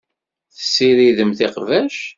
[0.55, 1.97] Tessiridemt iqbac.